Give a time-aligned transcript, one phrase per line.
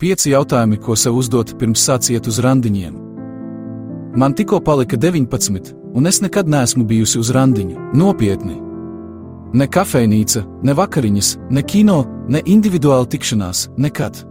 [0.00, 2.94] Pieci jautājumi, ko sev uzdot pirms sāciet uz randiņiem.
[4.16, 7.90] Man tikko palika 19, un es nekad neesmu bijusi uz randiņa.
[8.00, 8.56] Nopietni!
[9.52, 11.98] Ne kafejnīca, ne vakariņas, ne kino,
[12.32, 14.22] ne individuāla tikšanās- nekad.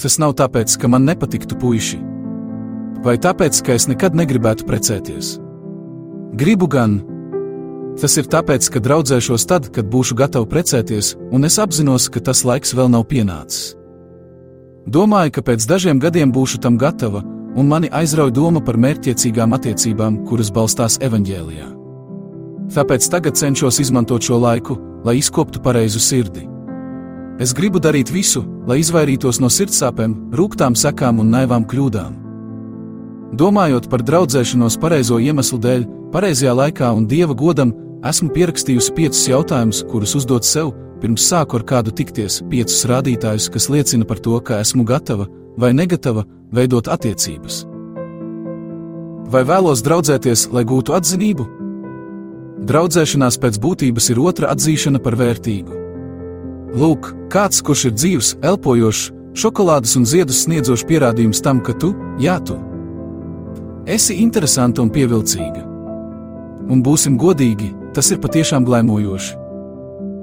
[0.00, 1.98] Tas nav tāpēc, ka man nepatiktu puiši,
[3.04, 5.38] vai tāpēc, ka es nekad negribētu precēties.
[6.36, 7.02] Gribu gan.
[8.00, 12.44] Tas ir tāpēc, ka draudzēšos tad, kad būšu gatava precēties, un es apzinos, ka tas
[12.44, 13.79] laiks vēl nav pienācis.
[14.86, 17.20] Domāju, ka pēc dažiem gadiem būšu tam gatava,
[17.56, 21.68] un mani aizrauja doma par mērķiecīgām attiecībām, kuras balstās evaņģēlijā.
[22.70, 26.46] Tāpēc tagad cenšos izmantot šo laiku, lai izkoptu pareizu sirdi.
[27.40, 32.16] Es gribu darīt visu, lai izvairītos no sirdsāpēm, rūktām sekām un naivām kļūdām.
[33.40, 37.72] Domājot par draudzēšanos pareizo iemeslu dēļ, pareizajā laikā un dieva godam,
[38.06, 43.68] esmu pierakstījusi piecus jautājumus, kurus uzdot sev, Pirms sāku ar kādu tikties, piecus rādītājus, kas
[43.72, 45.26] liecina par to, ka esmu gatava
[45.60, 47.64] vai negatava veidot attiecības.
[49.30, 51.46] Vai vēlos draudzēties, lai gūtu atzinību?
[52.68, 55.78] Draudzēšanās pēc būtības ir otra atzīšana par vērtīgu.
[56.76, 59.06] Lūk, kāds, kurš ir dzīves, elpojošs,
[59.40, 62.58] šokolādes un ziedus sniedzošs pierādījums tam, ka tu, jā, tu
[63.90, 65.64] esi interesanta un pievilcīga.
[66.70, 69.39] Un būsim godīgi, tas ir patiešām glaimojoši.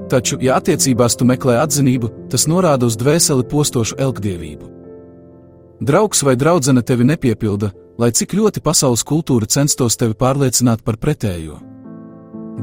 [0.08, 4.70] Taču, ja attiecībās tu meklē atzinību, tas norāda uz dvēseli postošu elgdievību.
[5.84, 11.60] Draugs vai draudzene tevi nepiepilda, lai cik ļoti pasaules kultūra censtos tevi pārliecināt par pretējo.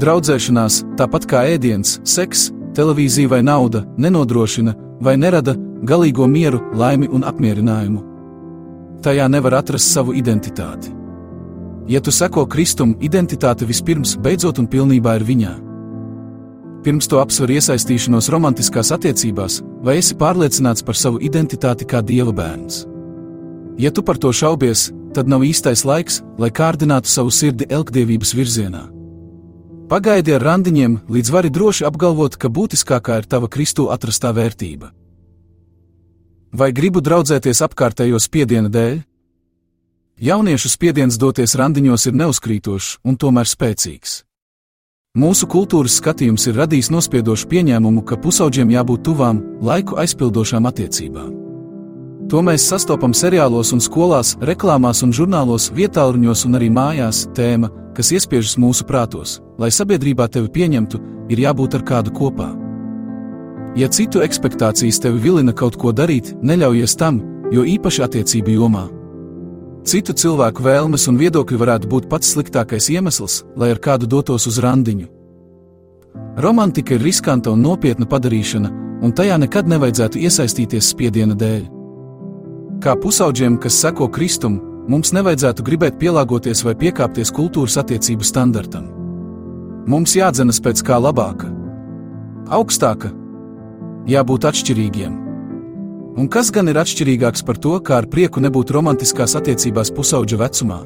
[0.00, 7.22] Draudzēšanās, tāpat kā ēdiens, seks, televīzija vai nauda, nenodrošina vai nerada galīgo mieru, laimi un
[7.28, 8.02] apmierinājumu.
[9.04, 10.90] Tajā nevar atrast savu identitāti.
[11.86, 15.52] Ja tu seko Kristum, identitāte vispirms beidzot un pilnībā ir viņā.
[16.84, 22.82] Pirms to apsver iesaistīšanos romantiskās attiecībās, vai esi pārliecināts par savu identitāti kā dieva bērns.
[23.80, 28.82] Ja tu par to šaubies, tad nav īstais laiks, lai kārdinātu savu sirdi elkdievības virzienā.
[29.88, 34.92] Pagaidi ar randiņiem, līdz vari droši apgalvot, ka būtiskākā ir tava Kristu atrastā vērtība.
[36.52, 39.00] Vai gribu draudzēties apkārtējo spiediena dēļ?
[40.20, 44.20] Jauniešu spiediens doties randiņos ir neuzkrītošs un tomēr spēcīgs.
[45.14, 51.28] Mūsu kultūras skatījums ir radījis nospiedošu pieņēmumu, ka pusauģiem jābūt tuvām, laiku aizpildošām attiecībām.
[52.32, 57.28] To mēs sastopam seriālos un skolās, reklāmās un žurnālos, vietāluņos un arī mājās.
[57.38, 62.50] Tēma, kas iespiežas mūsu prātos, lai sabiedrībā tevi pieņemtu, ir jābūt ar kādu kopā.
[63.78, 67.22] Ja citu expectācijas tevi vilina kaut ko darīt, neļaujies tam,
[67.54, 68.88] jo īpaši attiecību jomā
[69.84, 74.56] Citu cilvēku vēlmes un viedokļi varētu būt pats sliktākais iemesls, lai ar kādu dotos uz
[74.64, 75.10] randiņu.
[76.40, 78.70] Romantika ir riskanta un nopietna padarīšana,
[79.04, 81.66] un tajā nekad nevajadzētu iesaistīties spiediena dēļ.
[82.80, 84.56] Kā pusauģiem, kas seko Kristum,
[84.88, 88.88] mums nevajadzētu gribēt pielāgoties vai piekāpties kultūras attiecību standartam.
[89.84, 91.50] Mums jādzenas pēc kā labāka,
[92.48, 93.12] augstāka,
[94.08, 95.23] jābūt atšķirīgiem.
[96.14, 100.80] Un kas gan ir atšķirīgāks par to, kā ar prieku nebūt romantiskās attiecībās pusauģa vecumā?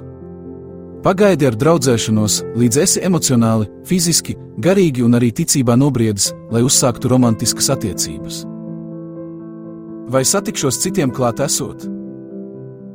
[1.04, 7.68] Pagaidi ar draudzēšanos, līdz esi emocionāli, fiziski, garīgi un arī ticībā nobriedis, lai uzsāktu romantiskas
[7.76, 8.40] attiecības.
[10.08, 11.84] Vai satikšos citiem klāt esot?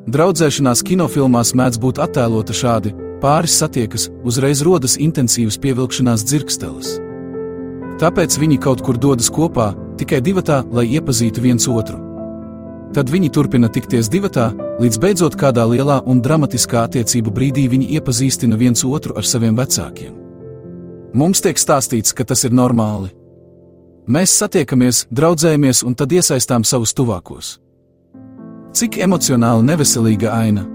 [0.10, 6.98] Draudzēšanās kinofilmās mēdz būt attēlota šādi: pāris satiekas, uzreiz rodas intensīvas pievilkšanās dzirkstelis.
[8.02, 9.72] Tāpēc viņi kaut kur dodas kopā,
[10.02, 12.13] tikai divatā, lai iepazītu viens otru.
[12.94, 18.60] Tad viņi turpina tikties divatā, līdz beidzot kādā lielā un dramatiskā attiecību brīdī viņi iepazīstina
[18.60, 20.14] viens otru ar saviem vecākiem.
[21.18, 23.10] Mums tiek stāstīts, ka tas ir normāli.
[24.06, 27.56] Mēs satiekamies, draudzējamies un tad iesaistām savus tuvākos.
[28.78, 30.68] Cik emocionāli neveselīga aina?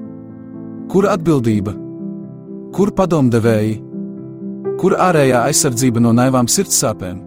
[0.91, 1.75] Kur atbildība?
[2.75, 3.79] Kur padomdevēji?
[4.79, 7.19] Kur ārējā aizsardzība no naivām sirdsāpēm?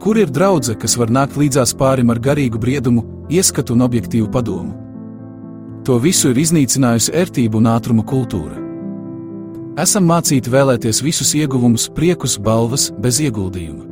[0.00, 4.74] Kur ir draudzene, kas var nākt līdzās pārim ar garīgu briedumu, ieskatu un objektīvu padomu?
[5.86, 8.58] To visu ir iznīcinājusi ērtību un ātruma kultūra.
[9.80, 13.86] Esam mācīti vēlēties visus ieguvumus, priekus, balvas, bez ieguldījuma.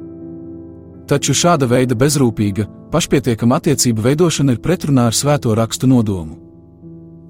[1.08, 6.36] Taču šāda veida bezrūpīga, pašpietiekama attiecību veidošana ir pretrunā ar svēto rakstu nodomu.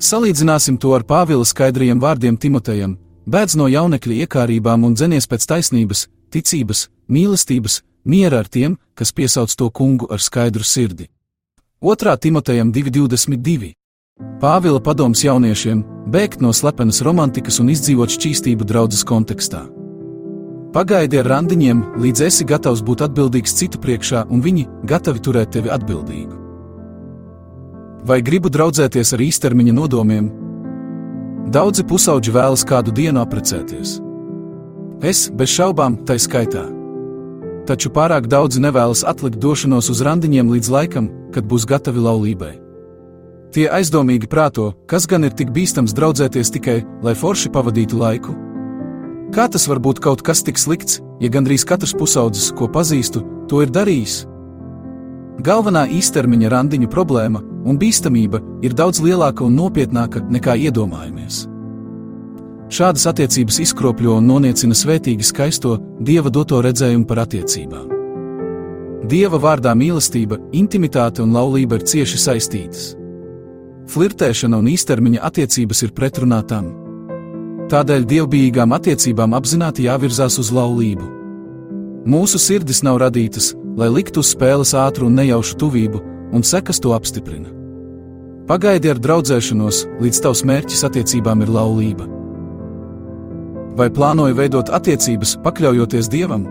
[0.02, 2.96] Salīdzināsim to ar Pāvila skaidrajiem vārdiem Timotejam:
[3.26, 9.54] bēdz no jaunekļa iekārībām un dzenies pēc taisnības, ticības, mīlestības, miera ar tiem, kas piesauc
[9.54, 11.08] to kungu ar skaidru sirdi.
[11.80, 12.16] 2.
[12.16, 13.72] Timotejam 2.22.
[14.40, 15.84] Pāvila padoms jauniešiem-
[16.14, 19.60] bēgt no slepenas romantikas un izdzīvot šķīstību draudzes kontekstā.
[20.72, 25.68] Pagaidi ar randiņiem, līdz esi gatavs būt atbildīgs citu priekšā, un viņi gatavi turēt tevi
[25.68, 26.34] atbildīgu.
[28.04, 30.32] Vai gribu draudzēties ar īstermiņa nodomiem?
[31.50, 34.00] Daudzi pusauģi vēlas kādu dienu apprecēties.
[35.00, 36.66] Es, bez šaubām, tai skaitā.
[37.66, 42.54] Taču pārāk daudzi nevēlas atlikt došanos uz randiņiem līdz laikam, kad būs gatavi laulībai.
[43.54, 48.34] Tie aizdomīgi prāto, kas gan ir tik bīstams draudzēties tikai, lai forši pavadītu laiku.
[49.32, 53.62] Kā tas var būt kaut kas tik slikts, ja gandrīz katrs pusaudzis, ko pazīstu, to
[53.64, 54.22] ir darījis?
[55.44, 61.46] Galvenā īstermiņa randiņu problēma un bīstamība ir daudz lielāka un nopietnāka nekā iedomājamies.
[62.68, 67.97] Šādas attiecības izkropļo un noniecina svētīgi skaisto dieva doto redzējumu par attiecībām.
[69.08, 72.90] Dieva vārdā mīlestība, intimitāte un laulība ir cieši saistītas.
[73.88, 76.66] Flirtēšana un īstermiņa attiecības ir pretrunā tam.
[77.72, 81.08] Tādēļ dievbijīgām attiecībām apzināti jāvirzās uz laulību.
[82.08, 86.02] Mūsu sirdis nav radītas, lai liktu uz spēles ātru un nejaušu tuvību,
[86.36, 87.48] un sekas to apstiprina.
[88.48, 92.04] Pagaidi ar draudzēšanos, līdz tavs mērķis attiecībām ir laulība.
[93.80, 96.48] Vai plānoju veidot attiecības, pakļaujoties dievam?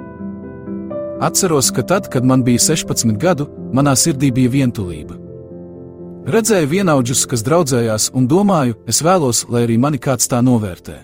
[1.20, 5.18] Atceros, ka tad, kad man bija 16 gadu, manā sirdī bija vientulība.
[6.28, 10.98] Redzēju vienaudžus, kas draudzējās, un domāju, es vēlos, lai arī mani kāds tā novērtē.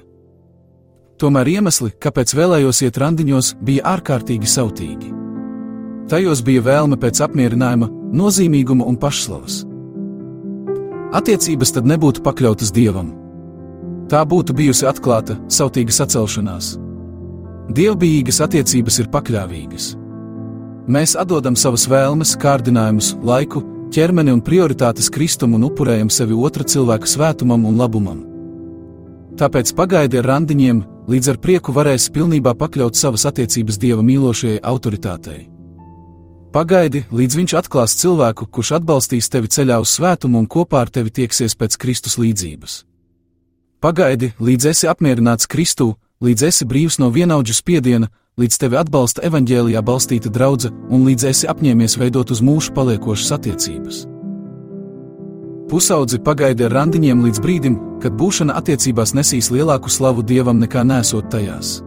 [1.17, 5.09] Tomēr iemesli, kāpēc vēlējos iet randiņos, bija ārkārtīgi sautīgi.
[6.11, 9.63] Tajos bija vēlme pēc apmierinājuma, nozīmīguma un pašslavas.
[11.15, 13.13] Attiecības tad nebūtu pakļautas dievam.
[14.11, 16.73] Tā būtu bijusi atklāta, sautīga sacelšanās.
[17.73, 19.93] Dievbijīgas attiecības ir pakļāvīgas.
[20.83, 23.61] Mēs atdodam savas vēlmes, kārdinājumus, laiku,
[23.95, 28.17] ķermeni un prioritātes Kristum un upurējam sevi otra cilvēka svētumam un labumam.
[29.39, 35.45] Tāpēc pagaidi ar randiņiem, līdz ar prieku varēs pilnībā pakļaut savas attiecības dieva mīlošajai autoritātei.
[36.53, 41.15] Pagaidi, līdz viņš atklās cilvēku, kurš atbalstīs tevi ceļā uz svētumu un kopā ar tevi
[41.15, 42.83] tieksies pēc Kristus līdzības.
[43.79, 49.83] Pagaidi, līdz esi apmierināts Kristū, līdz esi brīvs no vienaudžu spiediena, līdz tevi atbalsta evaņģēlijā
[49.85, 54.03] balstīta draudzene un līdz esi apņēmies veidot uz mūžu paliekošas attiecības.
[55.69, 61.29] Pusaudzi pagaidi ar randiņiem līdz brīdim, kad būšana attiecībās nesīs lielāku slavu dievam nekā nesot
[61.33, 61.79] tajās.